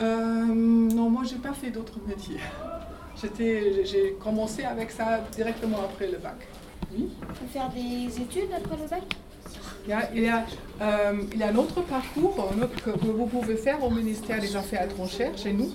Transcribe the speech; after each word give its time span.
Euh, 0.00 0.44
non, 0.44 1.10
moi, 1.10 1.22
j'ai 1.24 1.36
pas 1.36 1.52
fait 1.52 1.70
d'autres 1.70 1.98
métiers. 2.06 2.40
J'ai 3.84 4.16
commencé 4.22 4.62
avec 4.62 4.92
ça 4.92 5.20
directement 5.34 5.78
après 5.80 6.06
le 6.06 6.18
bac. 6.18 6.46
Oui. 6.92 7.08
Faire 7.52 7.68
des 7.70 8.06
études 8.22 8.52
après 8.56 8.76
le 8.76 8.88
bac 8.88 9.02
il 9.84 9.90
y 9.90 9.92
a, 9.92 10.10
il 10.14 10.22
y 10.22 10.28
a, 10.28 10.44
euh, 10.82 11.14
un 11.42 11.56
autre 11.56 11.80
parcours 11.82 12.36
que, 12.84 12.90
vous 12.90 13.26
pouvez 13.26 13.56
faire 13.56 13.82
au 13.82 13.90
ministère 13.90 14.40
des 14.40 14.54
Affaires 14.54 14.84
étrangères 14.84 15.36
chez 15.36 15.52
nous. 15.52 15.70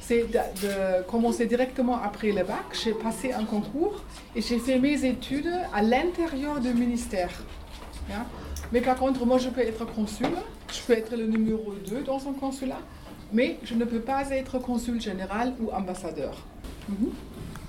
C'est 0.00 0.26
de, 0.30 1.02
commencer 1.10 1.46
directement 1.46 2.00
après 2.00 2.28
le 2.32 2.44
bac. 2.44 2.66
J'ai 2.84 2.92
passé 2.92 3.32
un 3.32 3.44
concours 3.44 4.04
et 4.36 4.42
j'ai 4.42 4.58
fait 4.58 4.78
mes 4.78 5.04
études 5.04 5.50
à 5.74 5.82
l'intérieur 5.82 6.60
du 6.60 6.72
ministère. 6.74 7.30
Ja. 8.08 8.24
Mais 8.72 8.80
par 8.80 8.96
contre, 8.96 9.24
moi, 9.26 9.38
je 9.38 9.48
peux 9.48 9.60
être 9.60 9.84
consul, 9.86 10.28
je 10.72 10.80
peux 10.86 10.92
être 10.94 11.16
le 11.16 11.26
numéro 11.26 11.72
2 11.88 12.02
dans 12.02 12.18
un 12.28 12.32
consulat, 12.32 12.78
mais 13.32 13.58
je 13.64 13.74
ne 13.74 13.84
peux 13.84 14.00
pas 14.00 14.28
être 14.30 14.58
consul 14.58 15.00
général 15.00 15.54
ou 15.60 15.70
ambassadeur. 15.70 16.34
Mhm. 16.88 17.10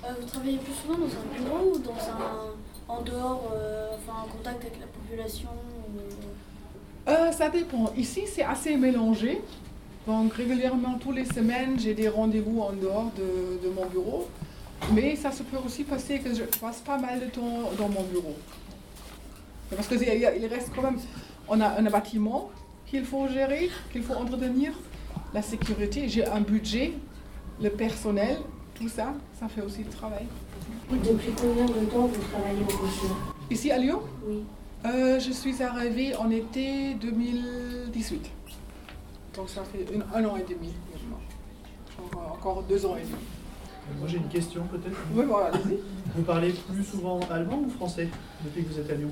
Euh, 0.04 0.08
Vous 0.20 0.26
travaillez 0.28 0.58
plus 0.58 0.72
souvent 0.74 0.98
dans 0.98 1.06
un 1.06 1.42
bureau 1.42 1.74
ou 1.74 1.78
dans 1.78 1.90
un, 1.92 2.94
en 2.96 3.02
dehors, 3.02 3.52
euh, 3.54 3.88
enfin 3.94 4.22
en 4.24 4.28
contact 4.28 4.60
avec 4.62 4.78
la 4.80 4.86
population 4.86 5.48
ou- 5.94 7.10
Euh, 7.10 7.32
ça 7.32 7.48
dépend. 7.48 7.92
Ici, 7.96 8.22
c'est 8.26 8.44
assez 8.44 8.76
mélangé. 8.76 9.40
Donc, 10.06 10.34
régulièrement, 10.34 10.98
tous 10.98 11.12
les 11.12 11.24
semaines, 11.24 11.78
j'ai 11.78 11.94
des 11.94 12.08
rendez-vous 12.08 12.60
en 12.60 12.72
dehors 12.72 13.10
de, 13.16 13.66
de 13.66 13.72
mon 13.74 13.86
bureau. 13.86 14.28
Mais 14.92 15.16
ça 15.16 15.32
se 15.32 15.42
peut 15.42 15.56
aussi 15.64 15.84
passer 15.84 16.20
que 16.20 16.32
je 16.34 16.44
passe 16.44 16.78
pas 16.80 16.98
mal 16.98 17.18
de 17.20 17.26
temps 17.26 17.70
dans 17.76 17.88
mon 17.88 18.02
bureau. 18.04 18.36
Parce 19.74 19.88
qu'il 19.88 20.02
il 20.02 20.46
reste 20.46 20.70
quand 20.74 20.82
même. 20.82 20.98
On 21.48 21.60
a 21.60 21.78
un 21.78 21.90
bâtiment 21.90 22.50
qu'il 22.86 23.04
faut 23.04 23.28
gérer, 23.28 23.70
qu'il 23.92 24.02
faut 24.02 24.14
entretenir, 24.14 24.72
la 25.34 25.42
sécurité, 25.42 26.08
j'ai 26.08 26.26
un 26.26 26.40
budget, 26.40 26.92
le 27.62 27.70
personnel, 27.70 28.38
tout 28.74 28.88
ça, 28.88 29.14
ça 29.38 29.48
fait 29.48 29.60
aussi 29.62 29.82
le 29.84 29.90
travail. 29.90 30.24
Depuis 30.90 31.32
combien 31.36 31.66
de 31.66 31.84
temps 31.86 32.06
vous 32.06 32.22
travaillez 32.32 32.60
au 32.62 32.64
consulat 32.76 33.14
Ici 33.50 33.70
à 33.70 33.78
Lyon, 33.78 34.00
Oui. 34.26 34.42
Euh, 34.86 35.18
je 35.18 35.32
suis 35.32 35.60
arrivée 35.62 36.14
en 36.14 36.30
été 36.30 36.94
2018. 36.94 38.30
Donc 39.34 39.48
ça 39.48 39.62
fait 39.64 39.84
une- 39.92 40.04
un 40.14 40.24
an 40.24 40.36
et 40.36 40.42
demi 40.44 40.72
maintenant. 40.92 41.18
Encore, 42.04 42.32
encore 42.32 42.62
deux 42.62 42.86
ans 42.86 42.96
et 42.96 43.00
demi. 43.00 43.98
Moi 43.98 44.06
j'ai 44.06 44.18
une 44.18 44.28
question 44.28 44.62
peut-être. 44.70 44.96
Oui, 45.14 45.24
voilà, 45.26 45.46
allez-y. 45.48 45.78
Vous 46.14 46.22
parlez 46.22 46.52
plus 46.52 46.84
souvent 46.84 47.18
allemand 47.28 47.60
ou 47.66 47.70
français 47.70 48.08
depuis 48.44 48.62
que 48.64 48.72
vous 48.72 48.78
êtes 48.78 48.90
à 48.90 48.94
Lyon? 48.94 49.10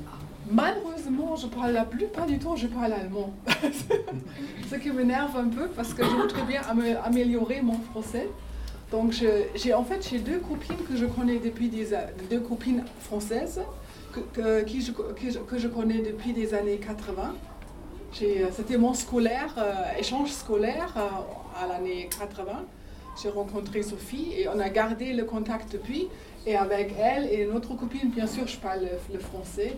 Malheureusement, 0.51 1.35
je 1.37 1.47
parle 1.49 1.73
la 1.73 1.85
plupart 1.85 2.27
du 2.27 2.39
temps, 2.39 2.55
je 2.57 2.67
parle 2.69 2.93
allemand. 2.93 3.33
Ce 4.71 4.77
qui 4.77 4.91
m'énerve 4.91 5.37
un 5.37 5.49
peu 5.49 5.69
parce 5.69 5.93
que 5.93 6.05
je 6.05 6.09
voudrais 6.11 6.43
bien 6.43 6.61
amé- 6.63 6.97
améliorer 7.05 7.63
mon 7.63 7.79
français. 7.79 8.29
Donc 8.93 9.13
j'ai 9.13 9.75
en 9.75 9.83
fait 9.83 10.07
j'ai 10.09 10.21
deux 10.21 10.39
copines 10.39 10.77
que 10.89 10.97
je 10.97 11.07
connais 11.07 11.39
depuis 11.39 11.69
des 11.69 11.89
deux 12.31 12.39
copines 12.39 12.85
françaises 13.01 13.61
que, 14.13 14.65
je, 15.59 15.67
connais 15.69 15.99
depuis 15.99 16.33
des 16.33 16.55
années 16.55 16.79
80. 16.79 17.35
J'ai, 18.13 18.43
euh, 18.45 18.47
C'était 18.53 18.79
mon 18.79 18.95
scolaire, 18.95 19.55
euh, 19.59 19.99
échange 19.99 20.31
scolaire 20.31 20.95
euh, 20.97 21.63
à 21.63 21.67
l'année 21.67 22.09
80. 22.19 22.65
J'ai 23.21 23.29
rencontré 23.29 23.83
Sophie 23.83 24.33
et 24.39 24.49
on 24.49 24.59
a 24.61 24.69
gardé 24.69 25.13
le 25.13 25.25
contact 25.25 25.73
depuis. 25.73 26.07
Et 26.47 26.57
avec 26.57 26.95
elle 26.99 27.27
et 27.31 27.43
une 27.43 27.53
autre 27.53 27.75
copine, 27.75 28.11
bien 28.11 28.27
sûr, 28.27 28.47
je 28.47 28.57
parle 28.59 28.81
le, 28.83 29.15
le 29.15 29.19
français. 29.19 29.77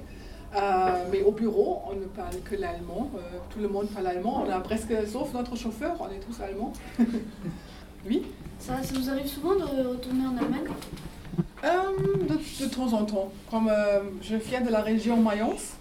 Euh, 0.56 1.04
mais 1.10 1.22
au 1.22 1.32
bureau, 1.32 1.82
on 1.90 1.94
ne 1.94 2.04
parle 2.06 2.40
que 2.44 2.54
l'allemand. 2.54 3.10
Euh, 3.14 3.20
tout 3.50 3.58
le 3.58 3.68
monde 3.68 3.88
parle 3.88 4.06
allemand. 4.06 4.44
On 4.46 4.50
a 4.50 4.60
presque, 4.60 4.92
sauf 5.06 5.32
notre 5.34 5.56
chauffeur, 5.56 5.96
on 6.00 6.06
est 6.06 6.20
tous 6.20 6.40
allemands. 6.42 6.72
oui? 8.06 8.22
Ça, 8.58 8.82
ça 8.82 8.94
vous 8.98 9.10
arrive 9.10 9.26
souvent 9.26 9.54
de 9.54 9.88
retourner 9.88 10.26
en 10.26 10.36
Allemagne? 10.36 10.68
Euh, 11.64 12.26
de, 12.28 12.64
de 12.64 12.70
temps 12.70 12.92
en 12.92 13.04
temps. 13.04 13.30
Comme 13.50 13.70
je 14.22 14.36
viens 14.36 14.60
de 14.60 14.70
la 14.70 14.80
région 14.80 15.16
Mayence, 15.20 15.74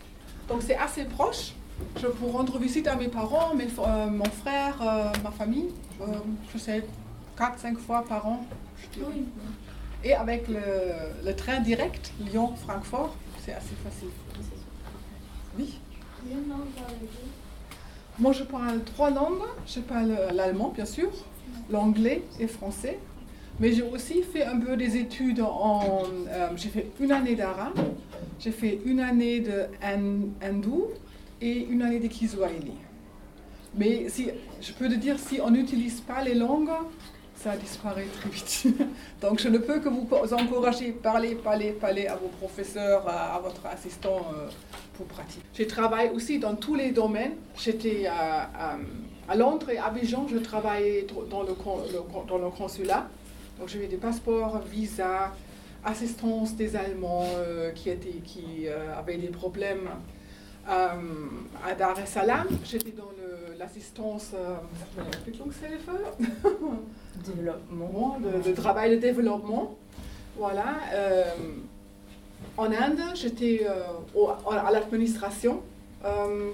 donc 0.47 0.61
c'est 0.61 0.75
assez 0.75 1.05
proche. 1.05 1.53
Je 2.01 2.07
peux 2.07 2.25
rendre 2.25 2.57
visite 2.57 2.87
à 2.87 2.95
mes 2.95 3.07
parents, 3.07 3.53
mes, 3.55 3.67
mon 4.09 4.25
frère, 4.25 5.13
ma 5.23 5.31
famille. 5.31 5.69
Je 6.53 6.57
sais, 6.57 6.83
4-5 7.37 7.77
fois 7.77 8.03
par 8.07 8.27
an. 8.27 8.45
je 8.81 8.99
dirais. 8.99 9.11
Oui. 9.15 9.25
Et 10.03 10.13
avec 10.13 10.47
le, 10.47 11.31
train 11.33 11.59
direct 11.59 12.11
Lyon-Francfort, 12.21 13.15
c'est 13.43 13.53
assez 13.53 13.75
facile. 13.83 14.09
Oui. 15.57 15.79
Moi, 18.19 18.31
je 18.31 18.43
parle 18.43 18.83
trois 18.83 19.09
langues. 19.09 19.43
Je 19.65 19.79
parle 19.79 20.13
l'allemand, 20.33 20.71
bien 20.73 20.85
sûr, 20.85 21.09
l'anglais 21.69 22.23
et 22.39 22.47
français. 22.47 22.99
Mais 23.59 23.73
j'ai 23.73 23.81
aussi 23.81 24.21
fait 24.21 24.43
un 24.45 24.59
peu 24.59 24.77
des 24.77 24.97
études 24.97 25.41
en... 25.41 26.03
euh, 26.29 26.49
j'ai 26.55 26.69
fait 26.69 26.91
une 26.99 27.11
année 27.11 27.35
d'arabe, 27.35 27.79
j'ai 28.39 28.51
fait 28.51 28.79
une 28.85 28.99
année 28.99 29.39
de 29.39 29.63
hin- 29.81 30.29
hindou 30.43 30.85
et 31.41 31.65
une 31.65 31.81
année 31.81 31.99
de 31.99 32.05
kiswahili. 32.07 32.73
Mais 33.75 34.09
si, 34.09 34.29
je 34.61 34.71
peux 34.73 34.87
te 34.87 34.93
dire, 34.93 35.17
si 35.17 35.41
on 35.41 35.49
n'utilise 35.49 36.01
pas 36.01 36.23
les 36.23 36.35
langues, 36.35 36.69
ça 37.37 37.55
disparaît 37.55 38.07
très 38.19 38.29
vite. 38.29 38.67
Donc 39.21 39.39
je 39.39 39.47
ne 39.49 39.57
peux 39.57 39.79
que 39.79 39.89
vous 39.89 40.07
encourager, 40.33 40.91
parler, 40.91 41.35
parler, 41.35 41.71
parler 41.71 42.07
à 42.07 42.15
vos 42.15 42.29
professeurs, 42.29 43.07
à, 43.07 43.39
votre 43.39 43.65
assistant 43.67 44.31
euh, 44.33 44.49
pour 44.95 45.05
pratiquer. 45.05 45.43
Je 45.53 45.63
travaille 45.63 46.09
aussi 46.09 46.39
dans 46.39 46.55
tous 46.55 46.75
les 46.75 46.91
domaines. 46.91 47.35
J'étais 47.57 48.07
à, 48.07 48.49
à- 49.29 49.35
Londres 49.35 49.69
et 49.69 49.77
à 49.77 49.87
Abidjan, 49.87 50.25
je 50.29 50.37
travaillais 50.37 51.05
dans 51.29 51.43
le, 51.43 51.53
dans 52.27 52.37
le 52.37 52.49
consulat. 52.49 53.07
Donc 53.59 53.67
j'avais 53.67 53.87
des 53.87 53.97
passeports, 53.97 54.59
visas, 54.71 55.31
assistance 55.83 56.55
des 56.55 56.75
Allemands 56.77 57.27
euh, 57.35 57.71
qui, 57.71 57.89
étaient, 57.89 58.21
qui 58.23 58.67
euh, 58.67 58.97
avaient 58.97 59.17
des 59.17 59.27
problèmes. 59.27 59.89
Euh, 60.69 60.91
à 61.65 61.73
Dar 61.75 61.97
es 61.99 62.05
Salaam, 62.05 62.47
j'étais 62.65 62.91
dans 62.91 63.09
l'assistance 63.57 64.31
euh, 64.35 64.55
Entwicklungshilfe. 65.01 65.89
Développement. 67.25 68.17
de, 68.19 68.49
de 68.49 68.55
travail 68.55 68.91
de 68.91 68.97
développement. 69.01 69.75
Voilà. 70.37 70.75
euh, 70.93 71.23
en 72.57 72.65
Inde, 72.65 72.99
j'étais 73.15 73.65
euh, 73.65 74.27
à 74.51 74.71
l'administration. 74.71 75.61
Euh, 76.05 76.51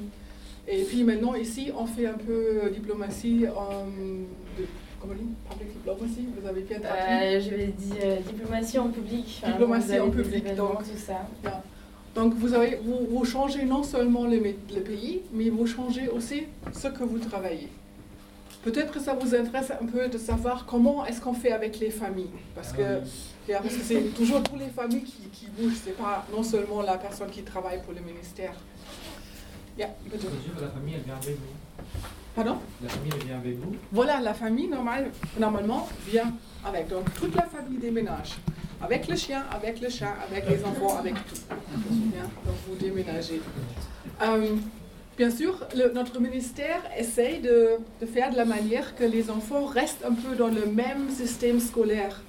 et 0.67 0.83
puis 0.83 1.03
maintenant, 1.03 1.33
ici, 1.35 1.71
on 1.77 1.85
fait 1.85 2.05
un 2.07 2.13
peu 2.13 2.69
diplomatie, 2.73 3.39
de, 3.41 4.65
comment 5.01 5.13
on 5.13 5.15
dit? 5.15 5.27
Public 5.49 5.73
diplomacy, 5.73 6.27
vous 6.39 6.47
avez 6.47 6.61
bien 6.61 6.79
traduit? 6.79 7.41
Je 7.41 7.49
vais 7.49 7.67
dire 7.67 8.17
diplomatie 8.25 8.79
en 8.79 8.89
public. 8.89 9.41
Diplomatie 9.45 9.99
en 9.99 10.09
public, 10.11 10.55
donc. 10.55 10.77
tout 10.83 10.97
ça. 10.97 11.27
Donc 12.15 12.33
vous, 12.35 12.53
avez, 12.53 12.79
vous, 12.83 13.07
vous 13.09 13.25
changez 13.25 13.65
non 13.65 13.83
seulement 13.83 14.25
le, 14.25 14.39
pays, 14.39 15.21
mais 15.33 15.49
vous 15.49 15.65
changez 15.65 16.07
aussi 16.09 16.43
ce 16.71 16.87
que 16.87 17.03
vous 17.03 17.19
travaillez. 17.19 17.69
Peut-être 18.63 18.93
que 18.93 18.99
ça 18.99 19.13
vous 19.13 19.35
intéresse 19.35 19.71
un 19.71 19.85
peu 19.85 20.07
de 20.07 20.17
savoir 20.17 20.65
comment 20.65 21.05
est-ce 21.05 21.19
qu'on 21.19 21.33
fait 21.33 21.51
avec 21.51 21.79
les 21.79 21.89
familles. 21.89 22.29
Parce 22.55 22.71
que 22.71 23.01
parce 23.51 23.75
que 23.75 23.81
c'est 23.83 24.01
toujours 24.15 24.41
tous 24.41 24.55
les 24.55 24.69
familles 24.69 25.03
qui, 25.03 25.27
qui 25.33 25.47
bougent, 25.47 25.79
c'est 25.83 25.97
pas 25.97 26.25
non 26.31 26.43
seulement 26.43 26.81
la 26.81 26.97
personne 26.97 27.29
qui 27.29 27.41
travaille 27.41 27.81
pour 27.83 27.93
le 27.93 27.99
ministère. 27.99 28.53
Yeah, 29.77 29.89
la 30.05 30.67
famille, 30.67 30.93
elle 30.95 31.01
vient 31.01 31.15
avec 31.15 31.35
vous. 31.35 31.87
Pardon? 32.35 32.57
La 32.81 32.89
famille, 32.89 33.11
elle 33.19 33.25
vient 33.25 33.37
avec 33.37 33.57
vous. 33.57 33.75
Voilà, 33.91 34.21
la 34.21 34.33
famille 34.33 34.67
normal, 34.67 35.11
normalement 35.37 35.89
vient 36.07 36.31
avec. 36.63 36.89
Donc 36.89 37.11
toute 37.15 37.35
la 37.35 37.47
famille 37.47 37.79
déménage. 37.79 38.35
Avec 38.81 39.07
le 39.07 39.15
chien, 39.15 39.43
avec 39.51 39.81
le 39.81 39.89
chat, 39.89 40.13
avec 40.29 40.49
les 40.49 40.63
enfants, 40.63 40.97
avec 40.97 41.13
tout. 41.13 41.35
Donc 41.49 42.55
vous 42.67 42.75
déménagez. 42.75 43.41
Euh, 44.21 44.55
bien 45.17 45.31
sûr, 45.31 45.65
notre 45.93 46.19
ministère 46.19 46.81
essaye 46.97 47.39
de, 47.39 47.77
faire 48.05 48.31
de 48.31 48.37
la 48.37 48.45
manière 48.45 48.95
que 48.95 49.03
les 49.03 49.29
enfants 49.29 49.65
restent 49.65 50.05
un 50.05 50.13
peu 50.13 50.35
dans 50.35 50.49
le 50.49 50.65
même 50.65 51.09
système 51.09 51.59
scolaire. 51.59 52.21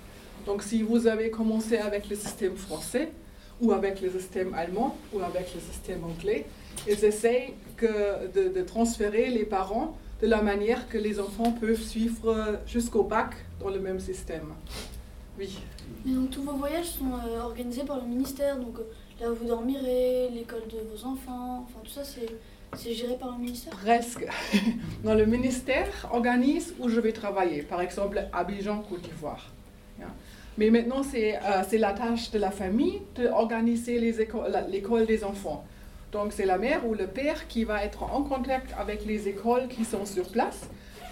Donc 0.46 0.62
si 0.62 0.82
vous 0.82 1.06
avez 1.06 1.30
commencé 1.30 1.78
avec 1.78 2.08
le 2.08 2.16
système 2.16 2.56
français, 2.56 3.10
ou 3.60 3.72
avec 3.72 4.00
le 4.00 4.10
système 4.10 4.52
allemand, 4.54 4.96
ou 5.12 5.20
avec 5.20 5.54
le 5.54 5.60
système 5.60 6.04
anglais, 6.04 6.44
ils 6.88 7.04
essayent 7.04 7.54
de, 7.80 8.48
de 8.48 8.62
transférer 8.62 9.30
les 9.30 9.44
parents 9.44 9.96
de 10.20 10.26
la 10.26 10.42
manière 10.42 10.88
que 10.88 10.98
les 10.98 11.20
enfants 11.20 11.52
peuvent 11.52 11.80
suivre 11.80 12.58
jusqu'au 12.66 13.02
bac 13.02 13.34
dans 13.60 13.70
le 13.70 13.78
même 13.78 14.00
système. 14.00 14.54
Oui. 15.38 15.58
Mais 16.04 16.12
donc 16.14 16.30
tous 16.30 16.42
vos 16.42 16.52
voyages 16.52 16.86
sont 16.90 17.12
euh, 17.26 17.40
organisés 17.42 17.84
par 17.84 17.96
le 18.00 18.06
ministère, 18.06 18.56
donc 18.58 18.78
euh, 18.78 18.82
là 19.20 19.30
où 19.30 19.34
vous 19.34 19.46
dormirez, 19.46 20.28
l'école 20.32 20.62
de 20.68 20.78
vos 20.90 21.06
enfants, 21.06 21.64
enfin 21.68 21.80
tout 21.82 21.90
ça 21.90 22.04
c'est 22.04 22.28
c'est 22.76 22.92
géré 22.92 23.14
par 23.16 23.30
le 23.32 23.38
ministère? 23.38 23.72
Presque. 23.72 24.26
Dans 25.04 25.14
le 25.14 25.26
ministère 25.26 26.08
organise 26.12 26.74
où 26.80 26.88
je 26.88 26.98
vais 26.98 27.12
travailler, 27.12 27.62
par 27.62 27.80
exemple 27.80 28.20
Abidjan, 28.32 28.82
Côte 28.88 29.02
d'Ivoire. 29.02 29.48
Ja. 30.00 30.06
Mais 30.58 30.70
maintenant, 30.70 31.02
c'est 31.04 31.36
euh, 31.36 31.62
c'est 31.68 31.78
la 31.78 31.92
tâche 31.92 32.30
de 32.32 32.38
la 32.38 32.50
famille 32.50 33.00
d'organiser 33.14 33.98
les 34.00 34.20
éco- 34.20 34.48
la- 34.48 34.62
l'école 34.62 35.06
des 35.06 35.22
enfants. 35.24 35.64
Donc 36.10 36.32
c'est 36.32 36.46
la 36.46 36.58
mère 36.58 36.86
ou 36.88 36.94
le 36.94 37.06
père 37.08 37.46
qui 37.48 37.62
va 37.64 37.84
être 37.84 38.02
en 38.04 38.22
contact 38.22 38.72
avec 38.78 39.04
les 39.04 39.28
écoles 39.28 39.66
qui 39.68 39.84
sont 39.84 40.06
sur 40.06 40.28
place 40.28 40.60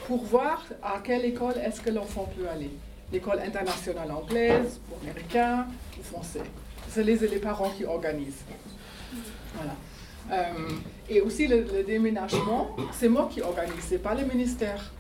pour 0.06 0.22
voir 0.24 0.64
à 0.82 1.00
quelle 1.02 1.24
école 1.24 1.54
est-ce 1.64 1.80
que 1.80 1.90
l'enfant 1.90 2.28
peut 2.36 2.48
aller. 2.48 2.70
L'école 3.12 3.41
internationale 3.41 4.11
anglaise, 4.11 4.81
ou 4.91 5.03
américaine, 5.03 5.67
ou 5.99 6.03
français. 6.03 6.43
C'est 6.88 7.05
les, 7.05 7.17
parents 7.38 7.70
qui 7.70 7.85
organisent. 7.85 8.44
Voilà. 9.55 9.75
Euh, 10.31 10.69
et 11.09 11.20
aussi 11.20 11.47
le, 11.47 11.82
déménagement, 11.87 12.76
c'est 12.93 13.09
moi 13.09 13.29
qui 13.31 13.41
organise, 13.43 13.81
c'est 13.81 14.03
pas 14.03 14.14
le 14.14 14.25
ministère. 14.25 14.93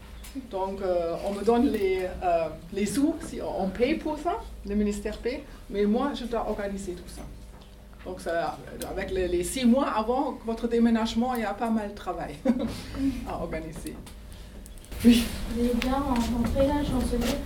Donc 0.50 0.80
euh, 0.80 1.14
on 1.26 1.32
me 1.32 1.44
donne 1.44 1.70
les, 1.70 2.06
euh, 2.22 2.48
les 2.72 2.86
sous, 2.86 3.14
si 3.26 3.40
on 3.42 3.68
paye 3.68 3.96
pour 3.96 4.18
ça, 4.18 4.38
le 4.66 4.74
ministère 4.74 5.18
paye, 5.18 5.40
mais 5.68 5.84
moi 5.84 6.12
je 6.14 6.24
dois 6.24 6.48
organiser 6.48 6.92
tout 6.92 7.08
ça. 7.08 7.22
Donc 8.06 8.20
ça, 8.20 8.58
avec 8.90 9.10
les, 9.10 9.28
les 9.28 9.44
six 9.44 9.66
mois 9.66 9.88
avant 9.88 10.38
votre 10.46 10.66
déménagement, 10.68 11.34
il 11.34 11.42
y 11.42 11.44
a 11.44 11.54
pas 11.54 11.70
mal 11.70 11.90
de 11.90 11.94
travail 11.94 12.36
à 13.28 13.34
organiser. 13.34 13.94
Oui. 15.04 15.24
Vous 15.50 15.60
avez 15.60 15.74
bien 15.74 15.94
rencontré 15.94 16.66
la 16.66 16.82
chancelière 16.84 17.38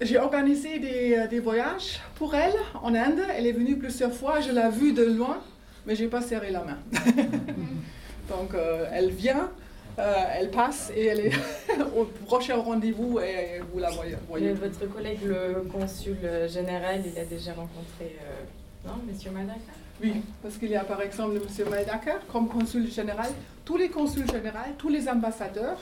J'ai 0.00 0.18
organisé 0.18 0.78
des, 0.78 1.14
euh, 1.16 1.26
des 1.28 1.38
voyages 1.38 2.00
pour 2.16 2.34
elle 2.34 2.54
en 2.82 2.94
Inde. 2.94 3.20
Elle 3.36 3.46
est 3.46 3.52
venue 3.52 3.76
plusieurs 3.76 4.12
fois, 4.12 4.40
je 4.40 4.50
l'ai 4.50 4.68
vue 4.70 4.92
de 4.92 5.04
loin, 5.04 5.38
mais 5.86 5.94
je 5.94 6.02
n'ai 6.04 6.08
pas 6.10 6.22
serré 6.22 6.50
la 6.50 6.64
main. 6.64 6.78
Donc 8.28 8.54
euh, 8.54 8.86
elle 8.92 9.10
vient, 9.10 9.50
euh, 9.98 10.14
elle 10.34 10.50
passe 10.50 10.90
et 10.94 11.06
elle 11.06 11.20
est 11.20 11.32
au 11.96 12.04
prochain 12.26 12.56
rendez-vous 12.56 13.20
et 13.20 13.60
vous 13.72 13.78
la 13.78 13.90
voyez. 13.90 14.52
votre 14.52 14.86
collègue, 14.92 15.20
le 15.24 15.62
consul 15.70 16.16
général, 16.48 17.02
il 17.04 17.18
a 17.18 17.24
déjà 17.24 17.52
rencontré, 17.52 18.16
euh, 18.22 18.88
non, 18.88 18.94
Monsieur 19.06 19.30
Madaka 19.30 19.58
Oui, 20.02 20.22
parce 20.42 20.56
qu'il 20.56 20.70
y 20.70 20.76
a 20.76 20.84
par 20.84 21.00
exemple 21.02 21.36
M. 21.36 21.68
Maedaka 21.70 22.20
comme 22.32 22.48
consul 22.48 22.90
général. 22.90 23.30
Tous 23.64 23.76
les 23.76 23.88
consuls 23.88 24.26
généraux, 24.26 24.58
tous 24.78 24.88
les 24.88 25.08
ambassadeurs, 25.08 25.78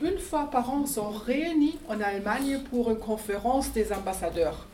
une 0.00 0.18
fois 0.18 0.48
par 0.50 0.70
an, 0.70 0.86
sont 0.86 1.10
réunis 1.10 1.78
en 1.88 2.00
Allemagne 2.00 2.60
pour 2.70 2.90
une 2.90 2.98
conférence 2.98 3.72
des 3.72 3.92
ambassadeurs. 3.92 4.66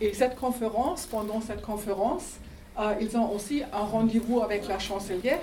Et 0.00 0.12
cette 0.12 0.36
conférence, 0.36 1.06
pendant 1.06 1.40
cette 1.40 1.62
conférence, 1.62 2.34
euh, 2.78 2.94
ils 3.00 3.16
ont 3.16 3.30
aussi 3.30 3.62
un 3.72 3.84
rendez-vous 3.84 4.40
avec 4.40 4.66
la 4.66 4.78
chancelière 4.78 5.42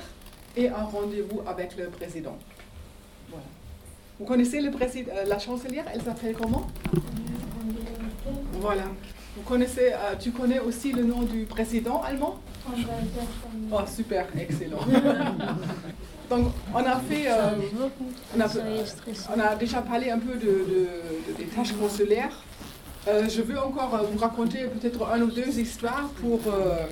et 0.57 0.67
un 0.67 0.83
rendez-vous 0.83 1.41
avec 1.47 1.77
le 1.77 1.87
président. 1.87 2.37
Voilà. 3.29 3.45
Vous 4.19 4.25
connaissez 4.25 4.61
le 4.61 4.69
euh, 4.69 5.25
la 5.25 5.39
chancelière 5.39 5.85
Elle 5.93 6.01
s'appelle 6.01 6.35
comment? 6.35 6.67
Voilà. 8.53 8.83
Vous 9.35 9.43
connaissez, 9.43 9.93
euh, 9.93 10.15
tu 10.19 10.31
connais 10.31 10.59
aussi 10.59 10.91
le 10.91 11.03
nom 11.03 11.21
du 11.21 11.45
président 11.45 12.01
allemand? 12.01 12.39
Oh, 13.71 13.79
super, 13.87 14.27
excellent. 14.37 14.79
Donc, 16.31 16.47
on 16.73 16.77
a 16.77 16.95
fait, 17.09 17.25
euh, 17.27 17.49
on, 18.37 18.39
a, 18.39 18.47
on 19.35 19.39
a 19.41 19.55
déjà 19.55 19.81
parlé 19.81 20.09
un 20.11 20.17
peu 20.19 20.35
de, 20.35 20.45
de- 20.45 20.87
de- 21.27 21.37
des 21.37 21.43
tâches 21.43 21.73
consulaires. 21.73 22.31
Euh, 23.09 23.27
je 23.27 23.41
veux 23.41 23.59
encore 23.59 23.93
euh, 23.95 24.03
vous 24.09 24.17
raconter 24.17 24.59
peut-être 24.73 25.05
un 25.11 25.21
ou 25.23 25.29
deux 25.29 25.59
histoires 25.59 26.07
pour, 26.21 26.39
euh, 26.47 26.85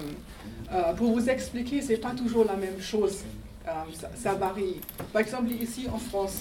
pour 0.97 1.13
vous 1.18 1.30
expliquer, 1.30 1.81
c'est 1.81 1.95
pas 1.97 2.12
toujours 2.12 2.44
la 2.44 2.56
même 2.57 2.81
chose. 2.81 3.19
Ça, 3.94 4.09
ça 4.21 4.33
varie. 4.33 4.81
Par 5.13 5.21
exemple, 5.21 5.51
ici 5.51 5.88
en 5.94 6.00
France, 6.00 6.39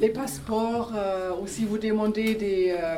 les 0.00 0.10
passeports, 0.10 0.92
euh, 0.94 1.32
ou 1.40 1.46
si 1.46 1.64
vous 1.64 1.78
demandez 1.78 2.34
des, 2.34 2.74
euh, 2.78 2.96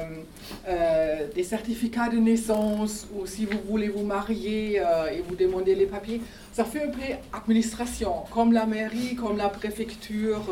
euh, 0.66 1.26
des 1.34 1.44
certificats 1.44 2.08
de 2.08 2.16
naissance, 2.18 3.06
ou 3.14 3.26
si 3.26 3.44
vous 3.46 3.58
voulez 3.68 3.88
vous 3.88 4.02
marier 4.04 4.76
et 5.12 5.22
vous 5.26 5.36
demandez 5.36 5.74
les 5.74 5.86
papiers, 5.86 6.20
ça 6.52 6.64
fait 6.64 6.82
un 6.82 6.90
peu 6.90 7.00
administration, 7.32 8.24
comme 8.32 8.52
la 8.52 8.66
mairie, 8.66 9.14
comme 9.14 9.36
la 9.36 9.48
préfecture. 9.48 10.42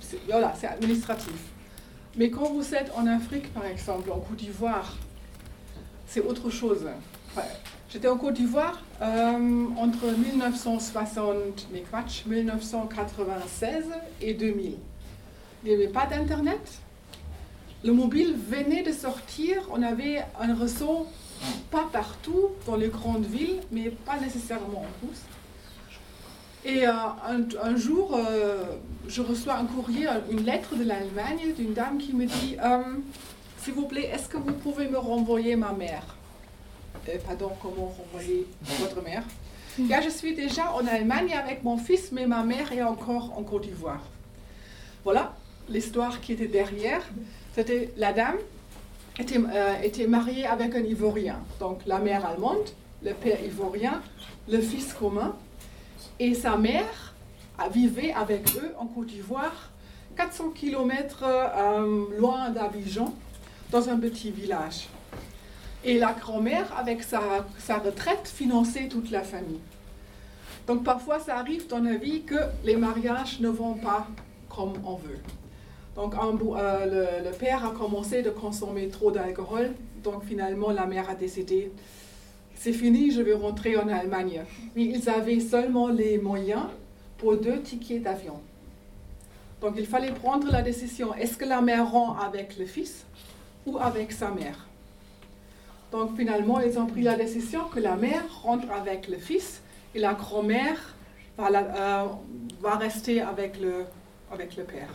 c'est- 0.00 0.18
voilà, 0.28 0.52
c'est 0.58 0.66
administratif. 0.66 1.32
Mais 2.16 2.30
quand 2.30 2.52
vous 2.52 2.74
êtes 2.74 2.90
en 2.96 3.06
Afrique, 3.06 3.52
par 3.54 3.64
exemple, 3.64 4.10
en 4.10 4.18
Côte 4.18 4.36
d'Ivoire, 4.38 4.96
c'est 6.08 6.20
autre 6.20 6.50
chose. 6.50 6.84
J'étais 7.88 8.08
en 8.08 8.16
Côte 8.16 8.34
d'Ivoire 8.34 8.82
entre 9.00 10.06
1960, 10.06 11.68
mais 11.72 11.84
quatsch, 11.88 12.26
1996 12.26 13.84
et 14.20 14.34
2000. 14.34 14.74
Il 15.64 15.68
n'y 15.68 15.74
avait 15.74 15.92
pas 15.92 16.06
d'Internet. 16.06 16.80
Le 17.84 17.92
mobile 17.92 18.34
venait 18.48 18.82
de 18.82 18.92
sortir. 18.92 19.62
On 19.70 19.82
avait 19.82 20.24
un 20.38 20.54
réseau 20.54 21.06
pas 21.70 21.88
partout 21.92 22.48
dans 22.66 22.76
les 22.76 22.88
grandes 22.88 23.26
villes, 23.26 23.60
mais 23.70 23.90
pas 23.90 24.18
nécessairement 24.18 24.80
en 24.80 25.06
tous. 25.06 25.20
Et 26.64 26.86
euh, 26.86 26.92
un, 27.62 27.76
jour, 27.76 28.14
euh, 28.14 28.64
je 29.08 29.22
reçois 29.22 29.54
un 29.56 29.64
courrier, 29.64 30.06
une 30.30 30.44
lettre 30.44 30.76
de 30.76 30.84
l'Allemagne 30.84 31.54
d'une 31.56 31.72
dame 31.72 31.96
qui 31.96 32.12
me 32.14 32.26
dit 32.26 32.56
euh, 32.62 32.82
S'il 33.58 33.74
vous 33.74 33.86
plaît, 33.86 34.10
est-ce 34.12 34.28
que 34.28 34.36
vous 34.36 34.52
pouvez 34.52 34.88
me 34.88 34.98
renvoyer 34.98 35.56
ma 35.56 35.72
mère? 35.72 36.16
Pardon, 37.26 37.52
comment 37.62 37.86
renvoyer 37.86 38.46
votre 38.78 39.02
mère? 39.02 39.22
Là, 39.88 40.02
je 40.02 40.10
suis 40.10 40.34
déjà 40.34 40.72
en 40.72 40.86
Allemagne 40.86 41.32
avec 41.32 41.64
mon 41.64 41.78
fils, 41.78 42.12
mais 42.12 42.26
ma 42.26 42.42
mère 42.42 42.72
est 42.72 42.82
encore 42.82 43.32
en 43.38 43.42
Côte 43.42 43.62
d'Ivoire. 43.62 44.02
Voilà 45.02 45.34
l'histoire 45.70 46.20
qui 46.20 46.32
était 46.32 46.48
derrière. 46.48 47.02
C'était 47.54 47.92
la 47.96 48.12
dame 48.12 48.36
était, 49.18 49.38
euh, 49.38 49.80
était 49.82 50.06
mariée 50.06 50.46
avec 50.46 50.74
un 50.74 50.82
Ivoirien. 50.82 51.38
Donc 51.58 51.80
la 51.86 51.98
mère 51.98 52.26
allemande, 52.26 52.68
le 53.02 53.12
père 53.12 53.42
ivoirien, 53.42 54.02
le 54.48 54.60
fils 54.60 54.92
commun. 54.92 55.34
Et 56.18 56.34
sa 56.34 56.56
mère 56.56 57.14
vivait 57.72 58.12
avec 58.12 58.48
eux 58.56 58.72
en 58.78 58.86
Côte 58.86 59.06
d'Ivoire, 59.06 59.70
400 60.16 60.50
km 60.50 61.24
loin 62.18 62.50
d'Abidjan, 62.50 63.14
dans 63.70 63.88
un 63.88 63.96
petit 63.98 64.30
village. 64.30 64.88
Et 65.82 65.98
la 65.98 66.12
grand-mère, 66.12 66.74
avec 66.76 67.02
sa, 67.02 67.20
sa 67.58 67.78
retraite, 67.78 68.28
finançait 68.28 68.88
toute 68.88 69.10
la 69.10 69.22
famille. 69.22 69.60
Donc 70.66 70.84
parfois, 70.84 71.20
ça 71.20 71.38
arrive 71.38 71.66
dans 71.68 71.78
la 71.78 71.96
vie 71.96 72.22
que 72.22 72.38
les 72.64 72.76
mariages 72.76 73.40
ne 73.40 73.48
vont 73.48 73.74
pas 73.74 74.06
comme 74.48 74.74
on 74.84 74.96
veut. 74.96 75.18
Donc 75.96 76.14
euh, 76.14 77.22
le, 77.24 77.30
père 77.32 77.64
a 77.66 77.70
commencé 77.70 78.22
de 78.22 78.30
consommer 78.30 78.88
trop 78.88 79.10
d'alcool, 79.10 79.72
donc 80.02 80.24
finalement 80.24 80.70
la 80.70 80.86
mère 80.86 81.10
a 81.10 81.14
décidé, 81.14 81.72
c'est 82.54 82.72
fini, 82.72 83.10
je 83.10 83.20
vais 83.20 83.34
rentrer 83.34 83.76
en 83.76 83.88
Allemagne. 83.88 84.44
Mais 84.76 84.84
ils 84.84 85.08
avaient 85.08 85.40
seulement 85.40 85.88
les 85.88 86.18
moyens 86.18 86.66
pour 87.18 87.36
deux 87.36 87.60
tickets 87.60 88.02
d'avion. 88.02 88.40
Donc 89.60 89.74
il 89.76 89.86
fallait 89.86 90.12
prendre 90.12 90.50
la 90.50 90.62
décision, 90.62 91.12
est-ce 91.14 91.36
que 91.36 91.44
la 91.44 91.60
mère 91.60 91.90
rend 91.90 92.16
avec 92.16 92.56
le 92.56 92.66
fils 92.66 93.04
ou 93.66 93.76
avec 93.78 94.12
sa 94.12 94.30
mère? 94.30 94.66
Donc 95.90 96.16
finalement, 96.16 96.60
ils 96.60 96.78
ont 96.78 96.86
pris 96.86 97.02
la 97.02 97.16
décision 97.16 97.64
que 97.64 97.80
la 97.80 97.96
mère 97.96 98.24
rentre 98.42 98.70
avec 98.70 99.08
le 99.08 99.18
fils 99.18 99.60
et 99.94 99.98
la 99.98 100.14
grand-mère 100.14 100.94
va, 101.36 101.50
euh, 101.50 102.06
rester 102.78 103.20
avec 103.20 103.58
le 103.60 104.64
père. 104.64 104.88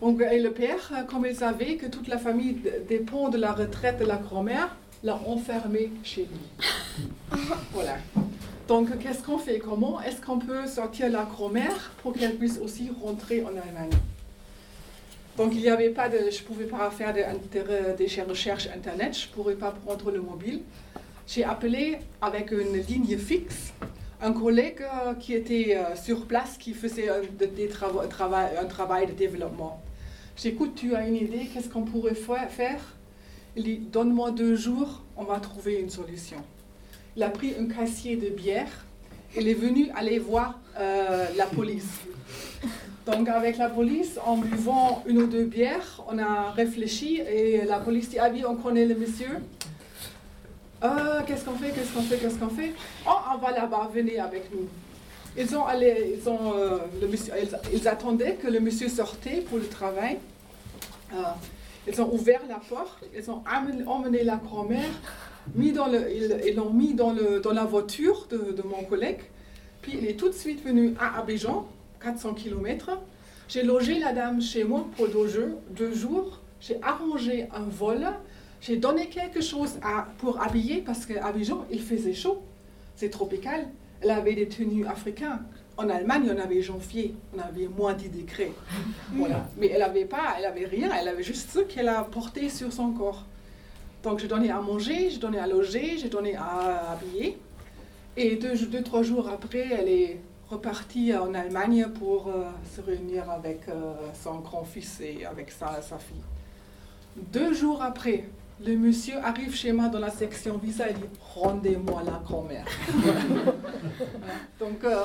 Donc, 0.00 0.20
et 0.20 0.38
le 0.40 0.52
père, 0.52 0.90
euh, 0.92 1.02
comme 1.02 1.26
il 1.26 1.34
savait 1.34 1.76
que 1.76 1.86
toute 1.86 2.06
la 2.08 2.18
famille 2.18 2.56
dépend 2.88 3.28
de 3.30 3.38
la 3.38 3.52
retraite 3.52 3.98
de 3.98 4.04
la 4.04 4.16
grand-mère, 4.16 4.76
l'a 5.02 5.16
enfermé 5.26 5.90
chez 6.04 6.22
lui. 6.30 6.66
voilà. 7.72 7.96
Donc, 8.68 8.96
qu'est-ce 8.98 9.22
qu'on 9.24 9.38
fait? 9.38 9.58
Comment 9.58 10.00
est-ce 10.02 10.20
qu'on 10.20 10.38
peut 10.38 10.66
sortir 10.66 11.10
la 11.10 11.24
grand-mère 11.24 11.92
pour 12.02 12.12
qu'elle 12.12 12.36
puisse 12.36 12.58
aussi 12.58 12.90
rentrer 13.02 13.42
en 13.42 13.48
Allemagne? 13.48 13.90
Donc, 15.36 15.52
il 15.54 15.60
n'y 15.62 15.68
avait 15.68 15.90
pas 15.90 16.08
de, 16.08 16.18
je 16.30 16.42
ne 16.42 16.46
pouvais 16.46 16.64
pas 16.66 16.90
faire 16.90 17.12
de- 17.12 17.20
de- 17.58 17.96
des 17.96 18.22
recherches 18.22 18.68
Internet, 18.74 19.16
je 19.18 19.26
ne 19.28 19.32
pourrais 19.32 19.54
pas 19.54 19.70
prendre 19.70 20.10
le 20.10 20.20
mobile. 20.20 20.62
J'ai 21.26 21.44
appelé 21.44 21.98
avec 22.20 22.50
une 22.52 22.76
ligne 22.76 23.16
fixe 23.18 23.72
un 24.20 24.32
collègue 24.32 24.82
euh, 24.82 25.14
qui 25.14 25.34
était 25.34 25.76
euh, 25.76 25.94
sur 25.94 26.26
place, 26.26 26.56
qui 26.58 26.74
faisait 26.74 27.08
un, 27.08 27.20
des 27.54 27.68
travaux- 27.68 28.00
un 28.00 28.08
travail, 28.08 28.50
un 28.60 28.64
travail 28.64 29.06
de 29.06 29.12
développement. 29.12 29.80
J'ai 30.40 30.50
dit, 30.50 30.54
écoute, 30.54 30.74
tu 30.76 30.94
as 30.94 31.04
une 31.06 31.16
idée, 31.16 31.48
qu'est-ce 31.52 31.68
qu'on 31.68 31.82
pourrait 31.82 32.14
fa- 32.14 32.46
faire? 32.46 32.80
Il 33.56 33.64
dit, 33.64 33.78
donne-moi 33.78 34.30
deux 34.30 34.54
jours, 34.54 35.02
on 35.16 35.24
va 35.24 35.40
trouver 35.40 35.80
une 35.80 35.90
solution. 35.90 36.36
Il 37.16 37.24
a 37.24 37.28
pris 37.28 37.54
un 37.58 37.66
casier 37.66 38.14
de 38.14 38.28
bière, 38.28 38.70
il 39.36 39.48
est 39.48 39.54
venu 39.54 39.90
aller 39.96 40.20
voir 40.20 40.60
euh, 40.78 41.26
la 41.36 41.46
police. 41.46 41.88
Donc 43.04 43.28
avec 43.28 43.56
la 43.56 43.68
police, 43.68 44.16
en 44.24 44.36
buvant 44.36 45.02
une 45.06 45.22
ou 45.22 45.26
deux 45.26 45.44
bières, 45.44 46.04
on 46.08 46.16
a 46.18 46.52
réfléchi 46.52 47.16
et 47.16 47.64
la 47.64 47.80
police 47.80 48.10
dit, 48.10 48.18
ah 48.20 48.28
oui, 48.32 48.44
on 48.46 48.54
connaît 48.54 48.86
le 48.86 48.94
monsieur. 48.94 49.40
Euh, 50.84 51.20
qu'est-ce 51.26 51.44
qu'on 51.44 51.54
fait, 51.56 51.70
qu'est-ce 51.72 51.92
qu'on 51.92 52.02
fait, 52.02 52.18
qu'est-ce 52.18 52.36
qu'on 52.38 52.48
fait? 52.50 52.72
Oh, 53.08 53.10
on 53.34 53.38
va 53.38 53.50
là-bas, 53.50 53.90
venez 53.92 54.20
avec 54.20 54.52
nous. 54.54 54.68
Ils 55.36 55.56
ont 55.56 55.64
ils 55.70 56.28
ont, 56.28 56.54
euh, 56.56 56.78
ils, 57.72 57.86
attendaient 57.88 58.34
que 58.34 58.48
le 58.48 58.60
monsieur 58.60 58.88
sortait 58.88 59.42
pour 59.48 59.58
le 59.58 59.66
travail. 59.66 60.18
Euh, 61.12 61.16
ils 61.86 62.00
ont 62.02 62.12
ouvert 62.12 62.40
la 62.48 62.60
porte, 62.68 63.04
ils 63.16 63.30
ont 63.30 63.42
emmené 63.86 64.22
la 64.24 64.36
grand-mère, 64.36 64.90
mis 65.54 65.72
dans 65.72 65.86
le, 65.86 66.06
ils 66.46 66.54
l'ont 66.54 66.72
mis 66.72 66.94
dans, 66.94 67.12
le, 67.12 67.40
dans 67.40 67.52
la 67.52 67.64
voiture 67.64 68.26
de, 68.30 68.62
mon 68.62 68.84
collègue. 68.84 69.20
Puis 69.80 69.96
il 70.00 70.06
est 70.06 70.14
tout 70.14 70.28
de 70.28 70.34
suite 70.34 70.62
venu 70.64 70.94
à 71.00 71.18
Abidjan, 71.18 71.66
400 72.02 72.34
km. 72.34 72.98
J'ai 73.48 73.62
logé 73.62 73.98
la 73.98 74.12
dame 74.12 74.42
chez 74.42 74.64
moi 74.64 74.86
pour 74.96 75.08
deux 75.08 75.28
jours. 75.28 75.60
Deux 75.70 75.94
jours. 75.94 76.40
J'ai 76.60 76.78
arrangé 76.82 77.48
un 77.54 77.62
vol. 77.62 78.06
J'ai 78.60 78.76
donné 78.76 79.08
quelque 79.08 79.40
chose 79.40 79.78
à, 79.82 80.08
pour 80.18 80.42
habiller 80.42 80.82
parce 80.84 81.06
qu'à 81.06 81.24
Abidjan, 81.24 81.64
il 81.70 81.80
faisait 81.80 82.12
chaud. 82.12 82.42
C'est 82.96 83.08
tropical. 83.08 83.66
Elle 84.00 84.10
avait 84.10 84.34
des 84.34 84.48
tenues 84.48 84.86
africaines. 84.86 85.42
En 85.76 85.88
Allemagne, 85.88 86.30
on 86.34 86.38
avait 86.40 86.60
janvier, 86.60 87.14
on 87.36 87.38
avait 87.38 87.68
moins 87.68 87.94
10 87.94 88.08
degrés. 88.08 88.52
Voilà. 89.12 89.46
Mais 89.56 89.68
elle 89.68 89.80
n'avait 89.80 90.06
pas, 90.06 90.34
elle 90.36 90.44
avait 90.44 90.66
rien, 90.66 90.90
elle 91.00 91.08
avait 91.08 91.22
juste 91.22 91.50
ce 91.50 91.60
qu'elle 91.60 91.88
a 91.88 92.02
porté 92.02 92.48
sur 92.48 92.72
son 92.72 92.90
corps. 92.92 93.24
Donc 94.02 94.18
j'ai 94.18 94.28
donné 94.28 94.50
à 94.50 94.60
manger, 94.60 95.10
j'ai 95.10 95.18
donné 95.18 95.38
à 95.38 95.46
loger, 95.46 95.98
j'ai 95.98 96.08
donné 96.08 96.34
à 96.36 96.92
habiller. 96.92 97.38
Et 98.16 98.36
deux, 98.36 98.56
deux, 98.66 98.82
trois 98.82 99.02
jours 99.02 99.28
après, 99.28 99.66
elle 99.70 99.88
est 99.88 100.20
repartie 100.50 101.14
en 101.14 101.34
Allemagne 101.34 101.86
pour 101.98 102.28
euh, 102.28 102.44
se 102.74 102.80
réunir 102.80 103.30
avec 103.30 103.68
euh, 103.68 103.94
son 104.20 104.38
grand-fils 104.40 105.00
et 105.00 105.24
avec 105.26 105.50
sa, 105.50 105.82
sa 105.82 105.98
fille. 105.98 106.16
Deux 107.16 107.52
jours 107.52 107.82
après, 107.82 108.24
le 108.64 108.76
monsieur 108.76 109.16
arrive 109.24 109.54
chez 109.54 109.72
moi 109.72 109.88
dans 109.88 110.00
la 110.00 110.10
section 110.10 110.58
visa 110.58 110.88
et 110.90 110.94
dit 110.94 111.00
Rendez-moi 111.34 112.02
la 112.04 112.20
grand-mère. 112.24 112.64
Donc, 114.60 114.82
euh, 114.84 115.04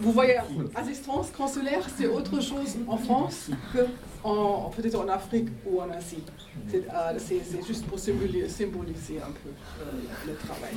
vous 0.00 0.12
voyez, 0.12 0.36
assistance 0.74 1.30
consulaire, 1.30 1.84
c'est 1.96 2.06
autre 2.06 2.40
chose 2.40 2.76
en 2.86 2.96
France 2.96 3.50
que 3.72 3.86
en, 4.22 4.70
peut-être 4.70 4.96
en 5.00 5.08
Afrique 5.08 5.48
ou 5.66 5.80
en 5.80 5.90
Asie. 5.90 6.22
C'est 6.68 6.84
euh, 6.88 7.18
c'est- 7.18 7.42
c'est 7.44 7.66
juste 7.66 7.86
pour 7.86 7.98
symboli- 7.98 8.48
symboliser 8.48 9.18
un 9.20 9.32
peu 9.32 9.48
euh, 9.80 9.92
le 10.28 10.34
travail. 10.36 10.74